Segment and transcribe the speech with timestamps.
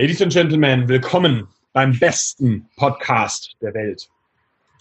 [0.00, 4.08] Ladies and Gentlemen, willkommen beim besten Podcast der Welt.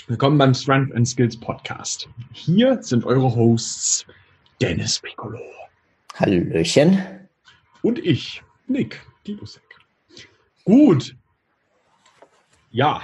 [0.06, 2.08] Willkommen beim Strength and Skills Podcast.
[2.34, 4.06] Hier sind eure Hosts
[4.62, 5.40] Dennis Piccolo.
[6.14, 7.02] Hallöchen.
[7.82, 9.64] Und ich, Nick Dibusek.
[10.66, 11.16] Gut.
[12.70, 13.02] Ja.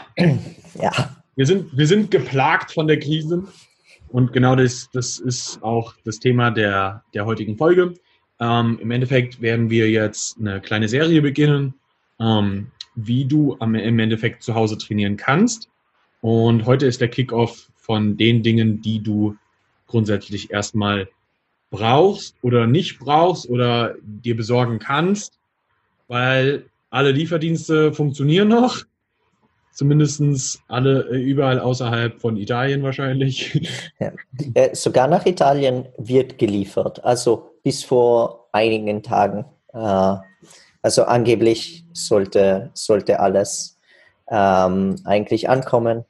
[0.75, 1.15] Ja.
[1.35, 3.47] Wir sind, wir sind geplagt von der Krise.
[4.09, 7.95] Und genau das, das ist auch das Thema der, der heutigen Folge.
[8.39, 11.73] Ähm, Im Endeffekt werden wir jetzt eine kleine Serie beginnen,
[12.23, 15.69] ähm, wie du am, im Endeffekt zu Hause trainieren kannst.
[16.21, 19.35] Und heute ist der Kickoff von den Dingen, die du
[19.87, 21.09] grundsätzlich erstmal
[21.69, 25.39] brauchst oder nicht brauchst oder dir besorgen kannst,
[26.07, 28.83] weil alle Lieferdienste funktionieren noch.
[29.71, 33.59] Zumindest alle äh, überall außerhalb von Italien wahrscheinlich.
[33.99, 34.11] Ja.
[34.53, 37.03] Äh, sogar nach Italien wird geliefert.
[37.03, 39.45] Also bis vor einigen Tagen.
[39.73, 40.15] Äh,
[40.81, 43.77] also angeblich sollte, sollte alles
[44.29, 46.05] ähm, eigentlich ankommen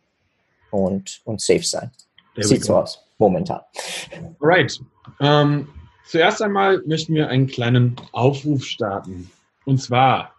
[0.71, 1.91] und, und safe sein.
[2.37, 3.61] Sieht so aus, momentan.
[4.39, 4.79] Alright.
[5.19, 5.67] Ähm,
[6.05, 9.29] zuerst einmal möchten wir einen kleinen Aufruf starten.
[9.65, 10.33] Und zwar,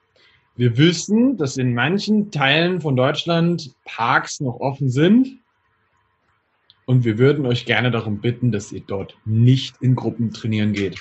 [0.56, 5.38] wir wissen, dass in manchen Teilen von Deutschland Parks noch offen sind.
[6.86, 11.00] Und wir würden euch gerne darum bitten, dass ihr dort nicht in Gruppen trainieren geht.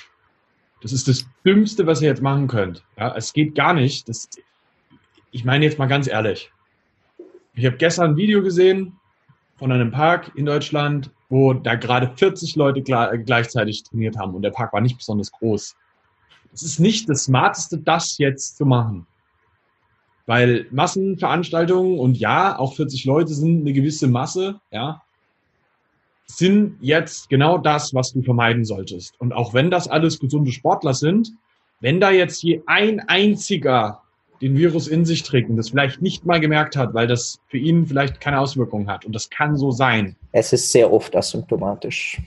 [0.84, 2.84] Das ist das Dümmste, was ihr jetzt machen könnt.
[2.98, 4.06] Ja, es geht gar nicht.
[4.06, 4.28] Das,
[5.30, 6.52] ich meine jetzt mal ganz ehrlich.
[7.54, 8.92] Ich habe gestern ein Video gesehen
[9.56, 14.50] von einem Park in Deutschland, wo da gerade 40 Leute gleichzeitig trainiert haben und der
[14.50, 15.74] Park war nicht besonders groß.
[16.52, 19.06] Es ist nicht das Smarteste, das jetzt zu machen.
[20.26, 25.00] Weil Massenveranstaltungen und ja, auch 40 Leute sind eine gewisse Masse, ja,
[26.26, 29.18] sind jetzt genau das, was du vermeiden solltest.
[29.20, 31.32] Und auch wenn das alles gesunde Sportler sind,
[31.80, 34.00] wenn da jetzt je ein einziger
[34.40, 37.58] den Virus in sich trägt und das vielleicht nicht mal gemerkt hat, weil das für
[37.58, 39.04] ihn vielleicht keine Auswirkungen hat.
[39.04, 40.16] Und das kann so sein.
[40.32, 42.20] Es ist sehr oft asymptomatisch.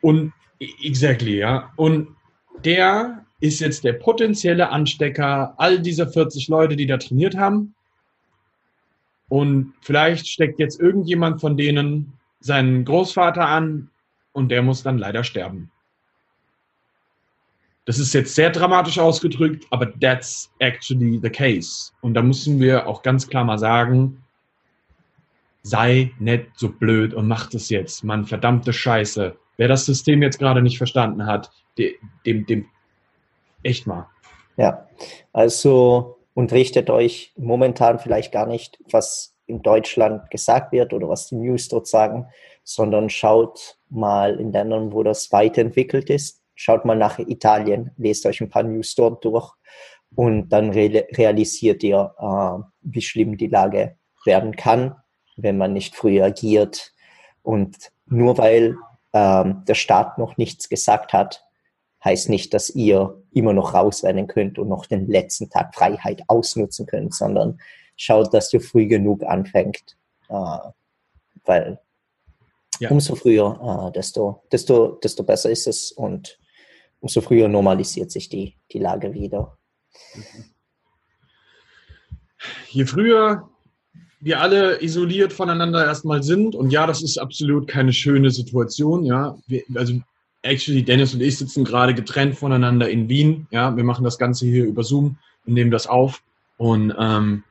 [0.00, 1.72] Und exactly, ja.
[1.76, 2.08] Und
[2.64, 7.74] der ist jetzt der potenzielle Anstecker all dieser 40 Leute, die da trainiert haben.
[9.28, 12.12] Und vielleicht steckt jetzt irgendjemand von denen
[12.44, 13.90] seinen Großvater an
[14.32, 15.70] und der muss dann leider sterben.
[17.84, 21.92] Das ist jetzt sehr dramatisch ausgedrückt, aber that's actually the case.
[22.00, 24.22] Und da müssen wir auch ganz klar mal sagen,
[25.62, 28.04] sei nicht so blöd und mach das jetzt.
[28.04, 29.36] Mann, verdammte Scheiße.
[29.56, 32.66] Wer das System jetzt gerade nicht verstanden hat, de- dem, dem,
[33.62, 34.08] echt mal.
[34.56, 34.88] Ja,
[35.32, 41.28] also und richtet euch momentan vielleicht gar nicht, was in Deutschland gesagt wird oder was
[41.28, 42.26] die News dort sagen,
[42.64, 46.40] sondern schaut mal in Ländern, wo das weiterentwickelt ist.
[46.54, 49.52] Schaut mal nach Italien, lest euch ein paar News dort durch
[50.14, 54.96] und dann re realisiert ihr, äh, wie schlimm die Lage werden kann,
[55.36, 56.92] wenn man nicht früh agiert.
[57.42, 58.76] Und nur weil
[59.12, 61.44] ähm, der Staat noch nichts gesagt hat,
[62.04, 66.86] heißt nicht, dass ihr immer noch rausrennen könnt und noch den letzten Tag Freiheit ausnutzen
[66.86, 67.58] könnt, sondern
[67.96, 69.96] schaut, dass ihr früh genug anfängt,
[70.28, 70.58] äh,
[71.44, 71.78] weil
[72.80, 72.90] Ja.
[72.90, 76.38] umso früher, äh, desto, desto, desto besser ist es und
[77.00, 79.56] umso früher normalisiert sich die, die Lage wieder.
[82.70, 83.48] Je früher
[84.24, 89.36] wir alle isoliert voneinander erstmal sind, und ja, das ist absolut keine schöne Situation, ja.
[89.48, 90.00] Wir, also,
[90.42, 93.76] actually, Dennis und ich sitzen gerade getrennt voneinander in Wien, ja.
[93.76, 96.22] Wir machen das Ganze hier über Zoom und nehmen das auf.
[96.56, 97.42] Und ähm,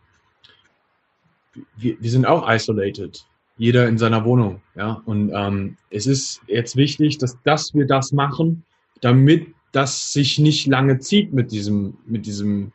[1.77, 3.25] wir, wir sind auch isolated.
[3.57, 5.01] Jeder in seiner Wohnung, ja.
[5.05, 8.63] Und ähm, es ist jetzt wichtig, dass, dass wir das machen,
[9.01, 12.71] damit das sich nicht lange zieht mit diesem, mit diesem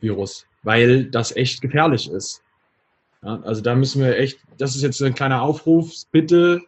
[0.00, 2.42] Virus, weil das echt gefährlich ist.
[3.22, 6.62] Ja, also da müssen wir echt, das ist jetzt ein kleiner Aufruf, bitte,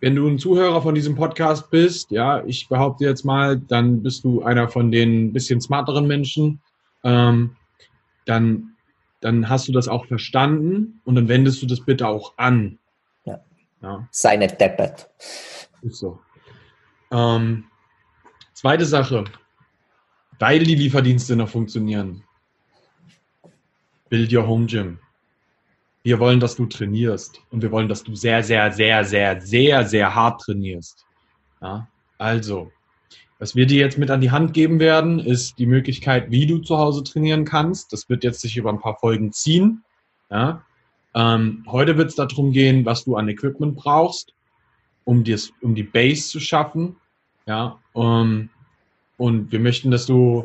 [0.00, 4.24] wenn du ein Zuhörer von diesem Podcast bist, ja, ich behaupte jetzt mal, dann bist
[4.24, 6.60] du einer von den bisschen smarteren Menschen,
[7.04, 7.56] ähm,
[8.26, 8.71] dann,
[9.22, 12.78] dann hast du das auch verstanden und dann wendest du das bitte auch an.
[13.24, 13.40] Ja.
[13.80, 15.08] ja Sei nicht deppert.
[15.82, 16.18] ist so.
[17.10, 17.64] Ähm,
[18.52, 19.24] zweite Sache,
[20.38, 22.24] weil die Lieferdienste noch funktionieren.
[24.08, 24.98] Build your home gym.
[26.02, 29.84] Wir wollen, dass du trainierst und wir wollen, dass du sehr, sehr, sehr, sehr, sehr,
[29.84, 31.06] sehr hart trainierst.
[31.60, 31.88] Ja?
[32.18, 32.72] Also,
[33.42, 36.58] was wir dir jetzt mit an die Hand geben werden, ist die Möglichkeit, wie du
[36.58, 37.92] zu Hause trainieren kannst.
[37.92, 39.82] Das wird jetzt sich über ein paar Folgen ziehen.
[40.30, 40.64] Ja?
[41.12, 44.32] Ähm, heute wird es darum gehen, was du an Equipment brauchst,
[45.02, 46.94] um, dir's, um die Base zu schaffen.
[47.44, 48.48] Ja, um,
[49.16, 50.44] und wir möchten, dass du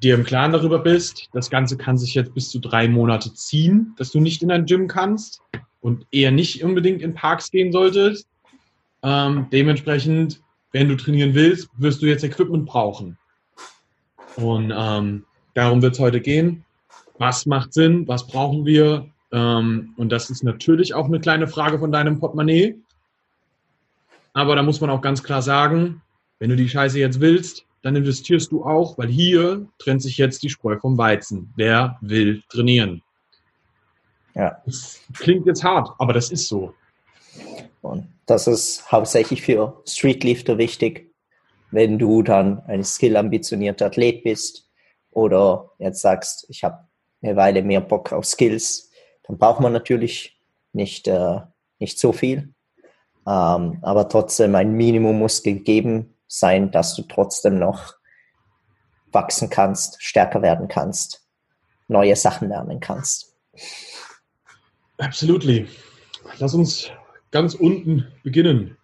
[0.00, 3.96] dir im Klaren darüber bist, das Ganze kann sich jetzt bis zu drei Monate ziehen,
[3.98, 5.42] dass du nicht in ein Gym kannst
[5.80, 8.28] und eher nicht unbedingt in Parks gehen solltest.
[9.02, 10.40] Ähm, dementsprechend,
[10.72, 13.18] wenn du trainieren willst, wirst du jetzt Equipment brauchen.
[14.36, 15.24] Und ähm,
[15.54, 16.64] darum wird es heute gehen.
[17.18, 18.06] Was macht Sinn?
[18.08, 19.08] Was brauchen wir?
[19.32, 22.76] Ähm, und das ist natürlich auch eine kleine Frage von deinem Portemonnaie.
[24.32, 26.02] Aber da muss man auch ganz klar sagen,
[26.38, 30.42] wenn du die Scheiße jetzt willst, dann investierst du auch, weil hier trennt sich jetzt
[30.42, 31.52] die Spreu vom Weizen.
[31.56, 33.02] Wer will trainieren?
[34.34, 34.62] Ja.
[34.64, 36.74] Das klingt jetzt hart, aber das ist so.
[37.82, 41.14] Und das ist hauptsächlich für Streetlifter wichtig,
[41.70, 44.68] wenn du dann ein skillambitionierter Athlet bist
[45.10, 46.86] oder jetzt sagst, ich habe
[47.22, 48.90] eine Weile mehr Bock auf Skills,
[49.24, 50.40] dann braucht man natürlich
[50.72, 51.40] nicht, äh,
[51.78, 52.54] nicht so viel.
[53.26, 57.94] Ähm, aber trotzdem ein Minimum muss gegeben sein, dass du trotzdem noch
[59.12, 61.26] wachsen kannst, stärker werden kannst,
[61.88, 63.36] neue Sachen lernen kannst.
[64.98, 65.66] Absolutely.
[66.38, 66.90] Lass uns
[67.30, 68.76] ganz unten beginnen.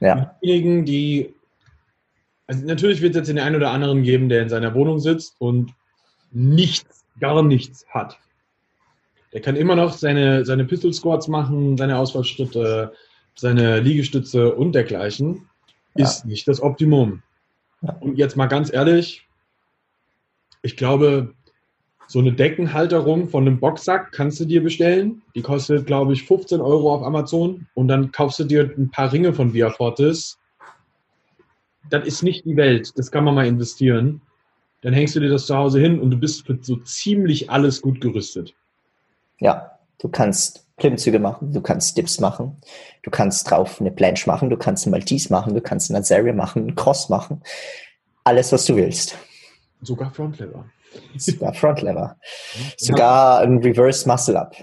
[0.00, 0.36] Ja.
[0.42, 1.34] Diejenigen, die,
[2.46, 5.40] also natürlich wird es jetzt den einen oder anderen geben, der in seiner Wohnung sitzt
[5.40, 5.74] und
[6.30, 8.18] nichts, gar nichts hat.
[9.32, 12.92] Der kann immer noch seine, seine Pistol Squats machen, seine Ausfallschritte,
[13.34, 15.48] seine Liegestütze und dergleichen
[15.94, 17.22] ist nicht das Optimum.
[17.82, 17.94] Ja.
[18.00, 19.26] Und jetzt mal ganz ehrlich,
[20.62, 21.34] ich glaube,
[22.10, 25.20] so eine Deckenhalterung von einem Boxsack kannst du dir bestellen.
[25.34, 27.66] Die kostet, glaube ich, 15 Euro auf Amazon.
[27.74, 30.38] Und dann kaufst du dir ein paar Ringe von Via Fortis.
[31.90, 32.92] Das ist nicht die Welt.
[32.96, 34.22] Das kann man mal investieren.
[34.80, 37.82] Dann hängst du dir das zu Hause hin und du bist für so ziemlich alles
[37.82, 38.54] gut gerüstet.
[39.38, 42.56] Ja, du kannst Klimmzüge machen, du kannst Dips machen,
[43.02, 46.32] du kannst drauf eine Planche machen, du kannst ein Maltese machen, du kannst eine Serie
[46.32, 47.42] machen, einen Cross machen.
[48.24, 49.16] Alles, was du willst.
[49.82, 50.64] Sogar Frontlever.
[51.16, 52.16] Sogar Frontlever.
[52.76, 54.54] Sogar ein Reverse Muscle Up.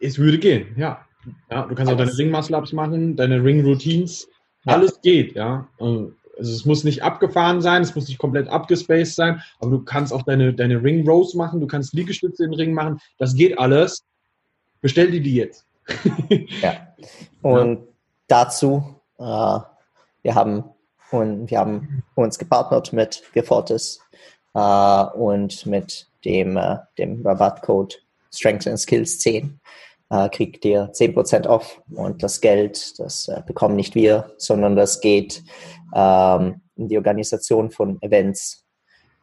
[0.00, 1.04] Es würde gehen, ja.
[1.50, 1.92] ja du kannst Alles.
[1.92, 4.28] auch deine Ring Muscle Ups machen, deine Ring Routines.
[4.64, 4.74] Ja.
[4.74, 5.68] Alles geht, ja.
[5.78, 10.12] Also es muss nicht abgefahren sein, es muss nicht komplett abgespaced sein, aber du kannst
[10.12, 12.98] auch deine, deine Ring Rows machen, du kannst Liegestütze in den Ring machen.
[13.18, 14.04] Das geht alles
[14.80, 15.66] bestell dir die jetzt.
[16.62, 16.94] ja.
[17.42, 17.86] Und ja.
[18.28, 19.58] dazu, äh,
[20.22, 20.64] wir haben
[21.10, 24.00] und wir haben uns gepartnert mit Gefortis
[24.54, 28.02] äh, und mit dem, äh, dem Rabattcode
[28.32, 29.60] Strength and Skills 10
[30.10, 35.00] äh, kriegt ihr 10% off und das Geld, das äh, bekommen nicht wir, sondern das
[35.00, 35.42] geht
[35.94, 38.64] ähm, in die Organisation von Events,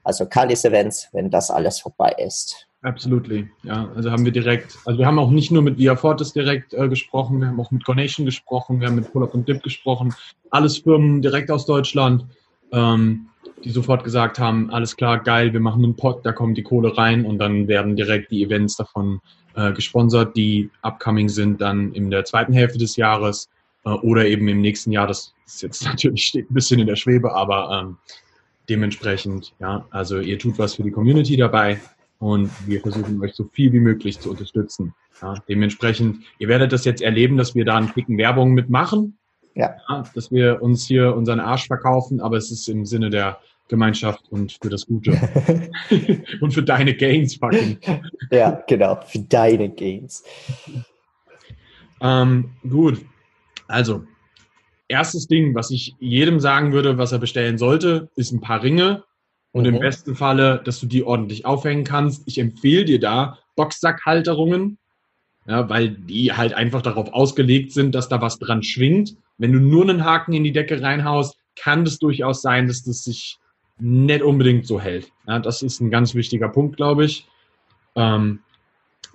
[0.03, 2.67] also Kalis Events, wenn das alles vorbei ist.
[2.83, 3.89] Absolutely, ja.
[3.95, 6.87] Also haben wir direkt, also wir haben auch nicht nur mit Via Fortis direkt äh,
[6.87, 10.13] gesprochen, wir haben auch mit Conation gesprochen, wir haben mit Pull-Up und Dip gesprochen.
[10.51, 12.25] Alles Firmen direkt aus Deutschland,
[12.71, 13.27] ähm,
[13.63, 16.97] die sofort gesagt haben, alles klar, geil, wir machen einen Pod, da kommt die Kohle
[16.97, 19.19] rein und dann werden direkt die Events davon
[19.55, 23.49] äh, gesponsert, die upcoming sind dann in der zweiten Hälfte des Jahres
[23.85, 25.07] äh, oder eben im nächsten Jahr.
[25.07, 27.97] Das ist jetzt natürlich steht ein bisschen in der Schwebe, aber ähm,
[28.69, 31.79] dementsprechend, ja, also ihr tut was für die Community dabei
[32.19, 34.93] und wir versuchen euch so viel wie möglich zu unterstützen.
[35.21, 39.16] Ja, dementsprechend, ihr werdet das jetzt erleben, dass wir da einen Kicken Werbung mitmachen,
[39.57, 39.75] ja.
[39.89, 40.03] ja.
[40.13, 44.57] dass wir uns hier unseren Arsch verkaufen, aber es ist im Sinne der Gemeinschaft und
[44.61, 45.11] für das Gute.
[46.41, 47.79] und für deine Gains, fucking.
[48.31, 50.23] Ja, genau, für deine Gains.
[51.99, 53.03] Ähm, gut,
[53.67, 54.03] also,
[54.87, 59.03] erstes Ding, was ich jedem sagen würde, was er bestellen sollte, ist ein paar Ringe
[59.51, 59.75] und mhm.
[59.75, 62.23] im besten Falle, dass du die ordentlich aufhängen kannst.
[62.27, 64.77] Ich empfehle dir da Boxsackhalterungen,
[65.47, 69.15] ja, weil die halt einfach darauf ausgelegt sind, dass da was dran schwingt.
[69.37, 73.03] Wenn du nur einen Haken in die Decke reinhaust, kann das durchaus sein, dass das
[73.03, 73.39] sich
[73.79, 75.11] nicht unbedingt so hält.
[75.27, 77.27] Ja, das ist ein ganz wichtiger Punkt, glaube ich,
[77.95, 78.39] ähm,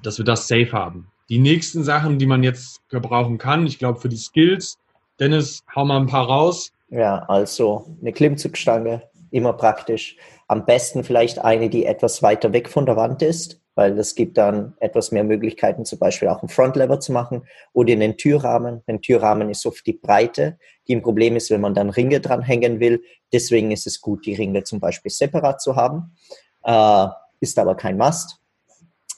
[0.03, 1.09] dass wir das safe haben.
[1.29, 4.79] Die nächsten Sachen, die man jetzt gebrauchen kann, ich glaube für die Skills,
[5.21, 6.73] Dennis, hau mal ein paar raus.
[6.89, 10.17] Ja, also eine Klimmzugstange, immer praktisch.
[10.49, 14.37] Am besten vielleicht eine, die etwas weiter weg von der Wand ist, weil das gibt
[14.37, 18.83] dann etwas mehr Möglichkeiten, zum Beispiel auch einen Frontlever zu machen oder in den Türrahmen.
[18.87, 22.81] Ein Türrahmen ist oft die Breite, die ein Problem ist, wenn man dann Ringe dranhängen
[22.81, 23.03] will.
[23.33, 26.17] Deswegen ist es gut, die Ringe zum Beispiel separat zu haben.
[26.65, 27.07] Äh,
[27.41, 28.39] ist aber kein Must.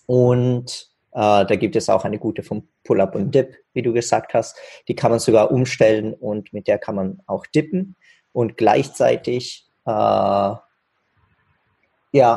[0.06, 4.34] Und äh, da gibt es auch eine gute vom Pull-Up und Dip, wie du gesagt
[4.34, 4.56] hast.
[4.88, 7.96] Die kann man sogar umstellen und mit der kann man auch dippen.
[8.32, 10.60] Und gleichzeitig äh, ja,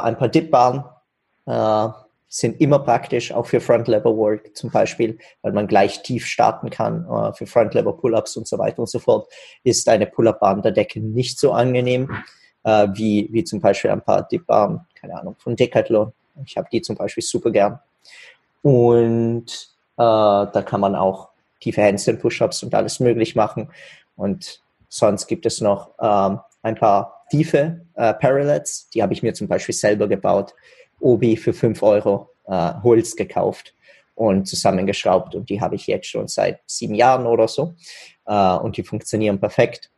[0.01, 0.83] ein paar Dipbahnen
[1.45, 1.89] äh,
[2.29, 7.05] sind immer praktisch, auch für Front-Lever-Work zum Beispiel, weil man gleich tief starten kann.
[7.09, 9.31] Äh, für Front-Lever-Pull-Ups und so weiter und so fort
[9.63, 12.09] ist eine Pull-Up-Bahn der Decke nicht so angenehm
[12.63, 16.11] äh, wie, wie zum Beispiel ein paar Dip-Bahnen, keine Ahnung, von Decathlon.
[16.45, 17.79] Ich habe die zum Beispiel super gern.
[18.61, 19.45] Und
[19.95, 21.29] äh, da kann man auch
[21.61, 23.71] tiefe Handstand Push-Ups und alles möglich machen.
[24.15, 28.89] Und sonst gibt es noch ähm, ein paar tiefe äh, Parallels.
[28.93, 30.53] Die habe ich mir zum Beispiel selber gebaut.
[30.99, 33.73] Obi für 5 Euro äh, Holz gekauft
[34.15, 35.35] und zusammengeschraubt.
[35.35, 37.75] Und die habe ich jetzt schon seit sieben Jahren oder so.
[38.25, 39.91] Äh, und die funktionieren perfekt.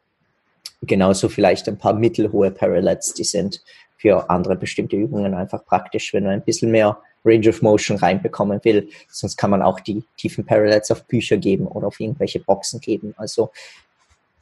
[0.82, 3.62] Genauso vielleicht ein paar mittelhohe Parallels, die sind
[3.98, 8.64] für andere bestimmte Übungen einfach praktisch, wenn man ein bisschen mehr Range of Motion reinbekommen
[8.64, 8.90] will.
[9.10, 13.14] Sonst kann man auch die tiefen Parallels auf Bücher geben oder auf irgendwelche Boxen geben.
[13.18, 13.52] Also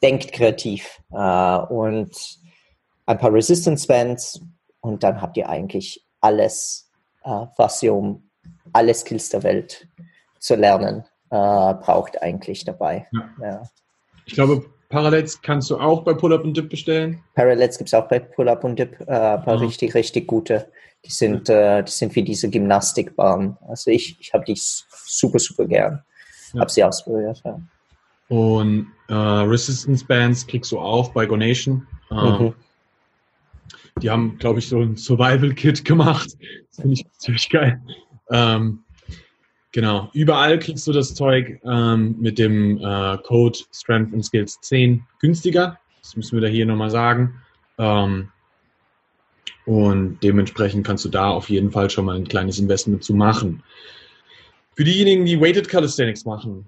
[0.01, 2.39] denkt kreativ äh, und
[3.07, 4.41] ein paar Resistance Bands
[4.81, 6.89] und dann habt ihr eigentlich alles,
[7.23, 8.29] äh, was ihr um
[8.73, 9.87] alle Skills der Welt
[10.39, 13.07] zu lernen äh, braucht eigentlich dabei.
[13.11, 13.29] Ja.
[13.41, 13.63] Ja.
[14.25, 17.23] Ich glaube, Parallels kannst du auch bei Pull-Up und Dip bestellen?
[17.33, 19.63] Parallels gibt es auch bei Pull-Up und Dip, äh, aber mhm.
[19.63, 20.69] richtig, richtig gute.
[21.05, 23.57] Die sind, äh, die sind wie diese Gymnastikbahn.
[23.67, 26.03] Also ich, ich habe die super, super gern.
[26.53, 26.61] Ja.
[26.61, 27.41] Habe sie ausprobiert.
[27.45, 27.59] Ja.
[28.29, 31.87] Und äh, Resistance Bands kriegst du auch bei Gonation.
[32.11, 32.53] Äh, mhm.
[34.01, 36.29] Die haben, glaube ich, so ein Survival-Kit gemacht.
[36.69, 37.81] Das finde ich ziemlich geil.
[38.31, 38.83] Ähm,
[39.77, 45.03] Genau, überall kriegst du das Zeug ähm, mit dem äh, Code Strength and Skills 10
[45.19, 45.77] günstiger.
[46.01, 47.35] Das müssen wir da hier nochmal sagen.
[47.77, 48.29] Ähm,
[49.67, 53.61] und dementsprechend kannst du da auf jeden Fall schon mal ein kleines Investment zu machen.
[54.75, 56.67] Für diejenigen, die Weighted Calisthenics machen,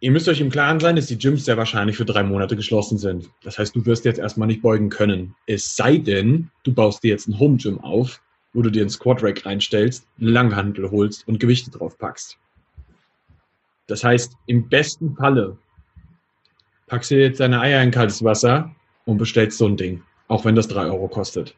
[0.00, 2.98] ihr müsst euch im Klaren sein, dass die Gyms sehr wahrscheinlich für drei Monate geschlossen
[2.98, 3.28] sind.
[3.42, 5.34] Das heißt, du wirst jetzt erstmal nicht beugen können.
[5.46, 8.20] Es sei denn, du baust dir jetzt ein Home Gym auf
[8.52, 12.38] wo du dir einen Squat Rack reinstellst, einen Langhandel holst und Gewichte drauf packst.
[13.86, 15.56] Das heißt, im besten Falle
[16.86, 18.74] packst du jetzt deine Eier in kaltes Wasser
[19.04, 21.54] und bestellst so ein Ding, auch wenn das drei Euro kostet.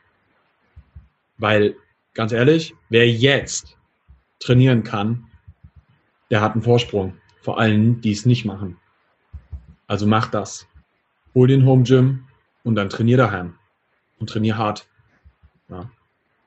[1.38, 1.76] Weil,
[2.14, 3.76] ganz ehrlich, wer jetzt
[4.38, 5.26] trainieren kann,
[6.30, 7.14] der hat einen Vorsprung.
[7.40, 8.76] Vor allen, die es nicht machen.
[9.86, 10.66] Also mach das.
[11.34, 12.24] Hol den Home Gym
[12.64, 13.54] und dann trainier daheim.
[14.18, 14.86] Und trainier hart.
[15.68, 15.90] Ja.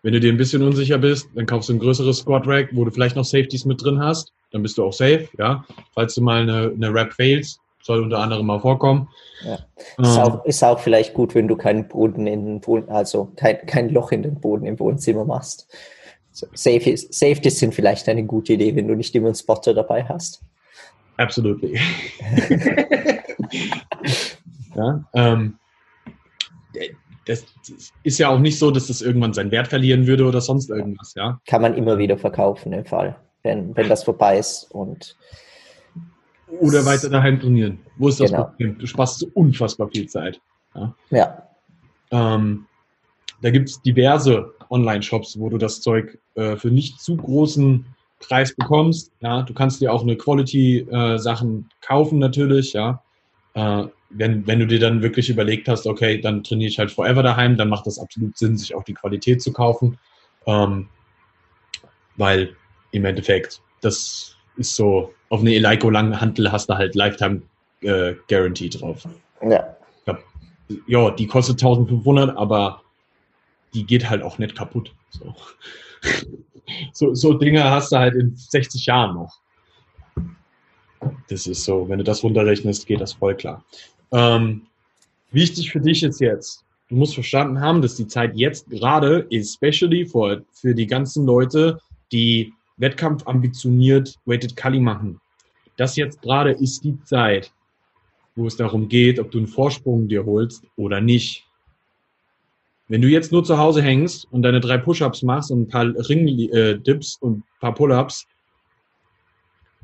[0.03, 2.83] Wenn du dir ein bisschen unsicher bist, dann kaufst du ein größeres Squad Rack, wo
[2.83, 4.33] du vielleicht noch Safeties mit drin hast.
[4.51, 5.65] Dann bist du auch safe, ja.
[5.93, 9.09] Falls du mal eine, eine Rap fails, soll unter anderem mal vorkommen.
[9.45, 9.55] Ja.
[9.55, 13.31] Ist, ähm, auch, ist auch vielleicht gut, wenn du keinen Boden in den Boden, also
[13.35, 15.67] kein, kein Loch in den Boden im Wohnzimmer machst.
[16.31, 20.03] So, Safeties, Safeties sind vielleicht eine gute Idee, wenn du nicht immer einen Spotter dabei
[20.05, 20.41] hast.
[21.17, 21.79] Absolutely.
[24.75, 25.57] ja, ähm,
[27.25, 27.45] das
[28.03, 31.13] ist ja auch nicht so, dass das irgendwann seinen Wert verlieren würde oder sonst irgendwas,
[31.15, 31.39] ja.
[31.47, 35.15] Kann man immer wieder verkaufen im Fall, wenn, wenn das vorbei ist und
[36.59, 37.79] oder weiter daheim trainieren.
[37.97, 38.45] Wo ist das genau.
[38.45, 38.77] Problem?
[38.77, 40.39] Du sparst so unfassbar viel Zeit.
[40.75, 40.95] Ja.
[41.09, 41.47] ja.
[42.11, 42.65] Ähm,
[43.41, 47.85] da gibt es diverse Online-Shops, wo du das Zeug äh, für nicht zu großen
[48.27, 49.11] Preis bekommst.
[49.21, 53.01] Ja, du kannst dir auch eine Quality-Sachen äh, kaufen natürlich, ja.
[53.53, 57.23] Äh, wenn, wenn du dir dann wirklich überlegt hast, okay, dann trainiere ich halt forever
[57.23, 59.97] daheim, dann macht das absolut Sinn, sich auch die Qualität zu kaufen.
[60.45, 60.87] Ähm,
[62.15, 62.55] weil
[62.91, 67.41] im Endeffekt, das ist so, auf eine Eleiko Langhantel hast du halt Lifetime
[67.81, 69.03] äh, Guarantee drauf.
[69.41, 69.75] Ja.
[70.87, 72.82] Ja, die kostet 1500, aber
[73.73, 74.93] die geht halt auch nicht kaputt.
[75.09, 75.35] So.
[76.93, 79.39] so, so Dinge hast du halt in 60 Jahren noch.
[81.27, 83.63] Das ist so, wenn du das runterrechnest, geht das voll klar.
[84.11, 84.63] Ähm,
[85.31, 90.05] wichtig für dich ist jetzt, du musst verstanden haben, dass die Zeit jetzt gerade, especially
[90.05, 91.79] for, für die ganzen Leute,
[92.11, 95.19] die Wettkampf ambitioniert Weighted Kali machen.
[95.77, 97.51] Das jetzt gerade ist die Zeit,
[98.35, 101.45] wo es darum geht, ob du einen Vorsprung dir holst oder nicht.
[102.93, 105.85] Wenn du jetzt nur zu Hause hängst und deine drei Push-Ups machst und ein paar
[105.85, 108.27] Ring-Dips und ein paar Pull-Ups,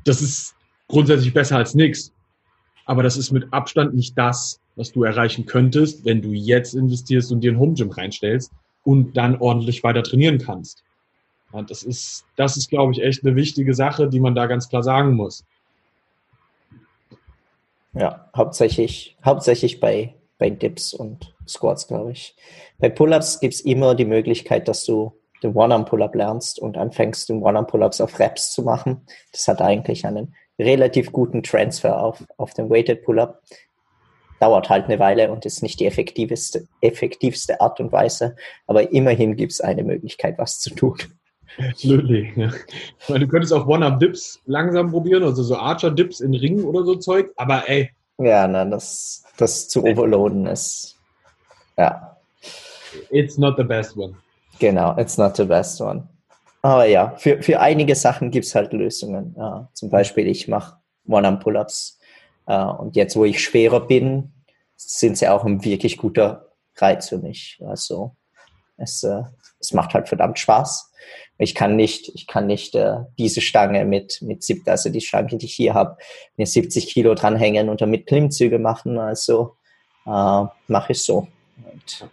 [0.04, 0.54] das ist
[0.86, 2.12] grundsätzlich besser als nichts.
[2.84, 7.32] Aber das ist mit Abstand nicht das, was du erreichen könntest, wenn du jetzt investierst
[7.32, 8.52] und dir ein Home Gym reinstellst
[8.84, 10.84] und dann ordentlich weiter trainieren kannst.
[11.52, 14.68] Ja, das ist, das ist, glaube ich, echt eine wichtige Sache, die man da ganz
[14.68, 15.44] klar sagen muss.
[17.92, 22.34] Ja, hauptsächlich, hauptsächlich bei, bei Dips und Squats, glaube ich.
[22.78, 27.42] Bei Pull-Ups gibt es immer die Möglichkeit, dass du den One-Arm-Pull-Up lernst und anfängst, den
[27.42, 29.02] One-Arm-Pull-Ups auf Reps zu machen.
[29.32, 33.42] Das hat eigentlich einen relativ guten Transfer auf, auf den Weighted Pull-Up.
[34.40, 39.36] Dauert halt eine Weile und ist nicht die effektivste, effektivste Art und Weise, aber immerhin
[39.36, 40.96] gibt es eine Möglichkeit, was zu tun.
[41.58, 42.32] Absolutely.
[42.36, 43.18] Ja.
[43.18, 47.68] du könntest auch One-Up-Dips langsam probieren, also so Archer-Dips in Ringen oder so Zeug, aber
[47.68, 47.90] ey.
[48.18, 50.96] Ja, nein, das, das zu overloaden ist,
[51.76, 52.16] ja.
[53.10, 54.14] it's not the best one.
[54.58, 56.08] Genau, it's not the best one.
[56.62, 59.34] Aber ja, für, für einige Sachen gibt es halt Lösungen.
[59.36, 60.76] Ja, zum Beispiel, ich mache
[61.08, 61.98] One-Arm-Pull-Ups.
[62.46, 64.32] Äh, und jetzt, wo ich schwerer bin,
[64.76, 67.58] sind sie auch ein wirklich guter Reiz für mich.
[67.66, 68.14] Also
[68.76, 69.22] es, äh,
[69.58, 70.89] es macht halt verdammt Spaß.
[71.38, 75.36] Ich kann nicht, ich kann nicht äh, diese Stange mit, mit 70, also die Stange,
[75.38, 75.96] die ich hier habe,
[76.36, 78.98] mir 70 Kilo dranhängen und damit Klimmzüge machen.
[78.98, 79.56] Also
[80.06, 81.28] äh, mache ich so.
[81.56, 82.08] Und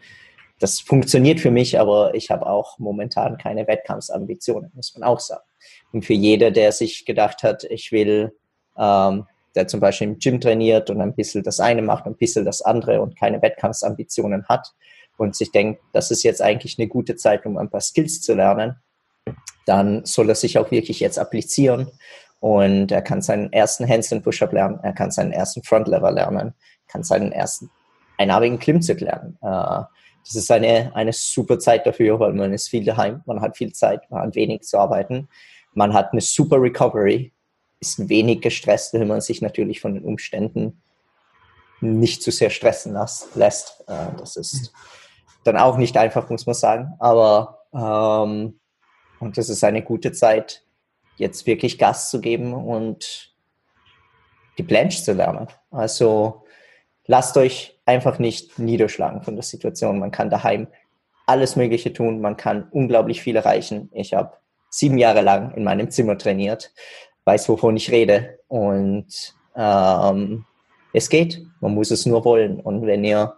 [0.60, 5.44] das funktioniert für mich, aber ich habe auch momentan keine Wettkampfsambitionen, muss man auch sagen.
[5.91, 8.36] Und für jeder, der sich gedacht hat, ich will,
[8.77, 9.25] ähm,
[9.56, 12.46] der zum Beispiel im Gym trainiert und ein bisschen das eine macht und ein bisschen
[12.46, 14.74] das andere und keine Wettkampfsambitionen hat
[15.18, 18.34] und sich denkt, das ist jetzt eigentlich eine gute Zeit, um ein paar Skills zu
[18.34, 18.76] lernen,
[19.66, 21.92] dann soll er sich auch wirklich jetzt applizieren
[22.40, 26.54] und er kann seinen ersten Handstand Push-Up lernen, er kann seinen ersten Front Lever lernen,
[26.88, 27.70] kann seinen ersten
[28.18, 29.38] einarmigen Klimmzug lernen.
[29.42, 29.84] Äh,
[30.26, 33.74] das ist eine, eine super Zeit dafür, weil man ist viel daheim, man hat viel
[33.74, 35.30] Zeit, man hat wenig zu arbeiten,
[35.74, 37.32] man hat eine super Recovery,
[37.80, 40.82] ist wenig gestresst, wenn man sich natürlich von den Umständen
[41.80, 42.98] nicht zu sehr stressen
[43.36, 43.84] lässt.
[43.88, 44.74] Äh, das ist
[45.48, 46.94] dann auch nicht einfach, muss man sagen.
[47.00, 48.60] Aber ähm,
[49.20, 50.63] und das ist eine gute Zeit,
[51.18, 53.34] jetzt wirklich Gas zu geben und
[54.58, 55.48] die Planche zu lernen.
[55.72, 56.44] Also
[57.06, 60.00] lasst euch einfach nicht niederschlagen von der Situation.
[60.00, 60.68] Man kann daheim
[61.25, 63.89] alles Mögliche tun, man kann unglaublich viel erreichen.
[63.94, 64.38] Ich habe
[64.70, 66.72] sieben Jahre lang in meinem Zimmer trainiert,
[67.25, 70.46] weiß, wovon ich rede und ähm,
[70.94, 71.46] es geht.
[71.60, 72.60] Man muss es nur wollen.
[72.60, 73.34] Und wenn ihr,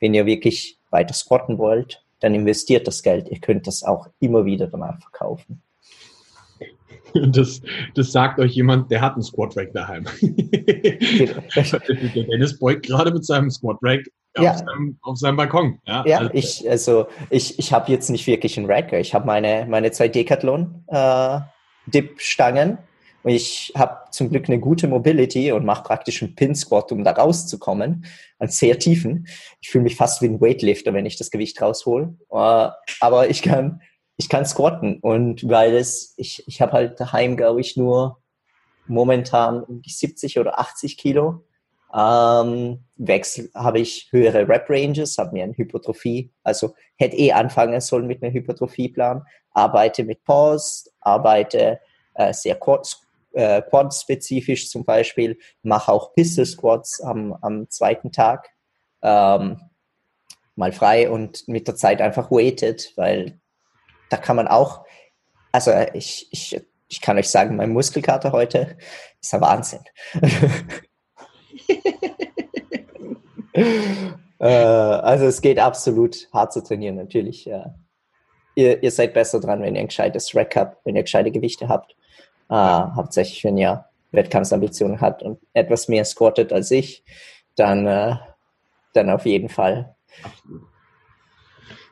[0.00, 3.28] wenn ihr wirklich weiter squatten wollt, dann investiert das Geld.
[3.28, 5.62] Ihr könnt das auch immer wieder danach verkaufen.
[7.14, 7.62] Das,
[7.94, 10.04] das sagt euch jemand, der hat einen Squat Rack daheim.
[10.20, 14.00] der Dennis beugt gerade mit seinem Squat Rack
[14.36, 14.50] ja.
[14.50, 15.78] auf, seinem, auf, seinem, Balkon.
[15.86, 18.92] Ja, ja also, ich, also ich, ich habe jetzt nicht wirklich einen Rack.
[18.92, 21.40] Ich habe meine, meine zwei Decathlon äh,
[21.86, 22.76] Dip-Stangen
[23.24, 28.06] ich habe zum Glück eine gute Mobility und mache praktisch einen Pin-Squat, um da rauszukommen,
[28.38, 29.26] einen sehr tiefen.
[29.60, 32.16] Ich fühle mich fast wie ein Weightlifter, wenn ich das Gewicht raushol.
[32.30, 32.68] Uh,
[33.00, 33.82] aber ich kann,
[34.16, 38.22] ich kann squatten und weil es, ich, ich habe halt daheim, glaube ich, nur
[38.86, 41.44] momentan um die 70 oder 80 Kilo.
[41.94, 48.06] Ähm, Wechsel habe ich höhere Rep-Ranges, habe mir eine Hypertrophie, also hätte eh anfangen sollen
[48.06, 51.80] mit einem Hypertrophie-Plan, arbeite mit Pause, arbeite
[52.14, 53.07] äh, sehr kurz,
[53.38, 58.50] äh, Quad-spezifisch zum Beispiel, mache auch Pistol Squats am, am zweiten Tag
[59.00, 59.60] ähm,
[60.56, 63.38] mal frei und mit der Zeit einfach weighted, weil
[64.10, 64.84] da kann man auch,
[65.52, 68.76] also ich, ich, ich kann euch sagen, mein Muskelkater heute
[69.20, 69.84] ist ein Wahnsinn.
[74.40, 77.44] äh, also es geht absolut hart zu trainieren, natürlich.
[77.44, 77.76] Ja.
[78.56, 81.68] Ihr, ihr seid besser dran, wenn ihr ein gescheites Rack habt, wenn ihr gescheite Gewichte
[81.68, 81.94] habt.
[82.48, 87.04] Äh, hauptsächlich, wenn ihr Wettkampfsambitionen habt und etwas mehr squattet als ich,
[87.56, 88.16] dann, äh,
[88.94, 89.94] dann auf jeden Fall.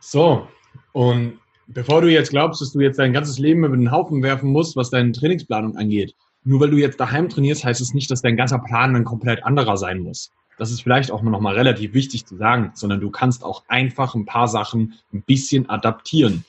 [0.00, 0.46] So,
[0.92, 4.50] und bevor du jetzt glaubst, dass du jetzt dein ganzes Leben über den Haufen werfen
[4.50, 6.14] musst, was deine Trainingsplanung angeht,
[6.44, 9.44] nur weil du jetzt daheim trainierst, heißt es nicht, dass dein ganzer Plan ein komplett
[9.44, 10.30] anderer sein muss.
[10.58, 14.14] Das ist vielleicht auch noch mal relativ wichtig zu sagen, sondern du kannst auch einfach
[14.14, 16.44] ein paar Sachen ein bisschen adaptieren.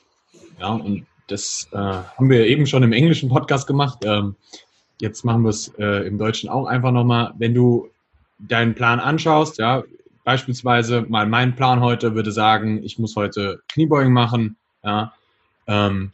[0.58, 3.98] Ja, und das äh, haben wir eben schon im englischen Podcast gemacht.
[4.02, 4.34] Ähm,
[5.00, 7.32] jetzt machen wir es äh, im Deutschen auch einfach nochmal.
[7.38, 7.88] Wenn du
[8.38, 9.84] deinen Plan anschaust, ja,
[10.24, 15.12] beispielsweise mal mein Plan heute würde sagen, ich muss heute Kniebeugen machen, ja,
[15.66, 16.10] ähm,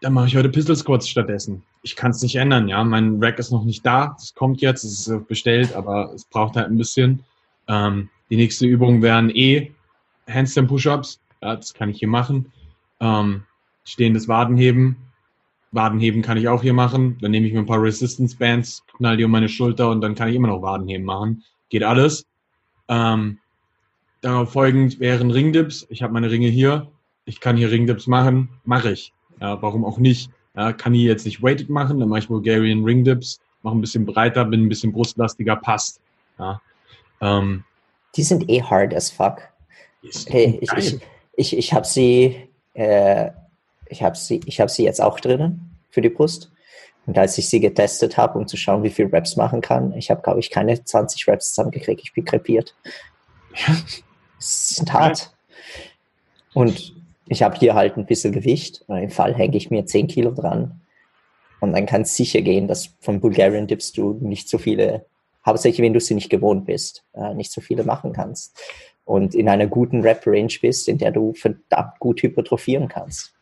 [0.00, 1.62] dann mache ich heute Pistol Squats stattdessen.
[1.82, 2.82] Ich kann es nicht ändern, ja.
[2.84, 4.16] Mein Rack ist noch nicht da.
[4.18, 7.24] Es kommt jetzt, es ist bestellt, aber es braucht halt ein bisschen.
[7.68, 9.72] Ähm, die nächste Übung wären eh
[10.28, 11.20] Handstand Push-Ups.
[11.40, 12.52] Ja, das kann ich hier machen.
[13.00, 13.44] Ähm,
[13.84, 14.96] stehendes Wadenheben.
[15.72, 17.18] Wadenheben kann ich auch hier machen.
[17.20, 20.14] Dann nehme ich mir ein paar Resistance Bands, knall die um meine Schulter und dann
[20.14, 21.44] kann ich immer noch Wadenheben machen.
[21.70, 22.26] Geht alles.
[22.88, 23.38] Ähm,
[24.20, 25.86] darauf folgend wären Ringdips.
[25.88, 26.88] Ich habe meine Ringe hier.
[27.24, 28.50] Ich kann hier Ringdips machen.
[28.64, 29.12] Mache ich.
[29.40, 30.30] Ja, warum auch nicht?
[30.54, 34.04] Ja, kann ich jetzt nicht weighted machen, dann mache ich Bulgarian Ringdips, mache ein bisschen
[34.04, 36.00] breiter, bin ein bisschen brustlastiger, passt.
[36.38, 36.60] Ja,
[37.20, 37.64] ähm,
[38.14, 39.40] die sind eh hard as fuck.
[40.26, 41.00] Hey, ich, ich,
[41.36, 43.30] ich, ich habe sie äh,
[43.92, 46.50] ich habe sie, ich hab sie jetzt auch drinnen für die Brust.
[47.06, 50.10] Und als ich sie getestet habe, um zu schauen, wie viel Reps machen kann, ich
[50.10, 52.00] habe, glaube ich, keine 20 Reps zusammengekriegt.
[52.02, 52.74] Ich bin krepiert.
[54.38, 55.32] Es sind hart.
[56.52, 56.96] Und
[57.28, 58.84] ich habe hier halt ein bisschen Gewicht.
[58.88, 60.80] Im Fall hänge ich mir 10 Kilo dran.
[61.60, 65.06] Und dann kann es sicher gehen, dass von Bulgarian Dips du nicht so viele,
[65.46, 68.58] hauptsächlich wenn du sie nicht gewohnt bist, äh, nicht so viele machen kannst.
[69.04, 73.32] und in einer guten Rap-Range bist, in der du verdammt gut hypertrophieren kannst.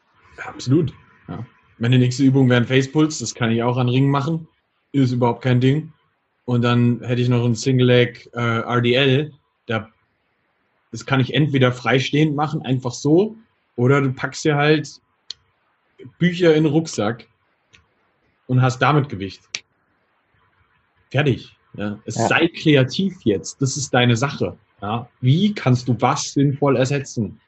[0.46, 0.92] Absolut.
[1.28, 1.44] Ja.
[1.78, 4.46] Meine nächste Übung wäre ein Facepuls, das kann ich auch an Ringen machen.
[4.92, 5.92] Ist überhaupt kein Ding.
[6.44, 9.32] Und dann hätte ich noch ein Single Leg äh, RDL.
[9.66, 9.88] Da,
[10.90, 13.36] das kann ich entweder freistehend machen, einfach so,
[13.76, 15.00] oder du packst dir halt
[16.18, 17.28] Bücher in den Rucksack
[18.46, 19.42] und hast damit Gewicht.
[21.10, 21.56] Fertig.
[21.74, 21.98] Ja.
[22.04, 22.26] Es ja.
[22.26, 23.62] sei kreativ jetzt.
[23.62, 24.58] Das ist deine Sache.
[24.82, 25.08] Ja.
[25.20, 27.40] Wie kannst du was sinnvoll ersetzen?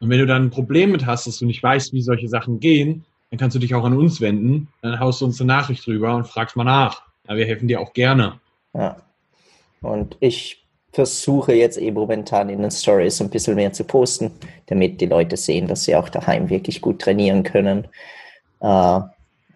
[0.00, 2.60] Und wenn du dann ein Problem mit hast, dass du nicht weißt, wie solche Sachen
[2.60, 4.68] gehen, dann kannst du dich auch an uns wenden.
[4.82, 7.02] Dann haust du uns eine Nachricht drüber und fragst mal nach.
[7.28, 8.40] Ja, wir helfen dir auch gerne.
[8.74, 8.96] Ja.
[9.80, 14.30] Und ich versuche jetzt eben momentan in den Stories ein bisschen mehr zu posten,
[14.66, 17.86] damit die Leute sehen, dass sie auch daheim wirklich gut trainieren können.
[18.60, 19.00] Äh,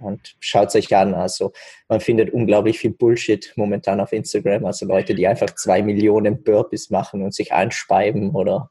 [0.03, 1.15] und schaut es euch an.
[1.15, 1.53] Also
[1.89, 4.67] man findet unglaublich viel Bullshit momentan auf Instagram.
[4.67, 8.69] Also Leute, die einfach zwei Millionen Burpees machen und sich einspeiben oder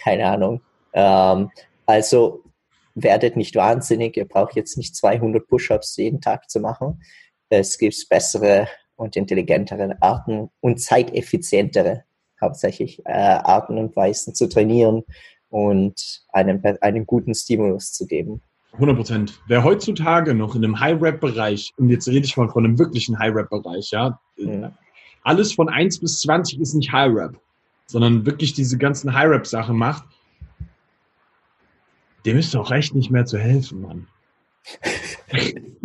[0.00, 0.60] keine Ahnung.
[0.92, 1.50] Ähm,
[1.86, 2.42] also
[2.94, 4.16] werdet nicht wahnsinnig.
[4.16, 7.02] Ihr braucht jetzt nicht 200 Push-ups jeden Tag zu machen.
[7.48, 12.04] Es gibt bessere und intelligentere Arten und zeiteffizientere
[12.40, 15.04] hauptsächlich äh, Arten und Weisen zu trainieren
[15.50, 18.42] und einen, einen guten Stimulus zu geben.
[18.74, 19.40] 100 Prozent.
[19.46, 23.90] Wer heutzutage noch in einem High-Rap-Bereich, und jetzt rede ich mal von einem wirklichen High-Rap-Bereich,
[23.90, 24.70] ja, mhm.
[25.22, 27.36] alles von 1 bis 20 ist nicht High-Rap,
[27.86, 30.04] sondern wirklich diese ganzen High-Rap-Sachen macht,
[32.28, 34.06] dem ist doch recht nicht mehr zu helfen, Mann.